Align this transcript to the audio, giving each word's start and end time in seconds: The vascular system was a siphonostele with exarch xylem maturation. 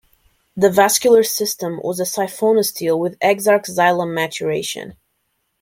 The 0.57 0.71
vascular 0.71 1.21
system 1.21 1.79
was 1.83 1.99
a 1.99 2.05
siphonostele 2.05 2.97
with 2.97 3.19
exarch 3.21 3.65
xylem 3.67 4.15
maturation. 4.15 4.95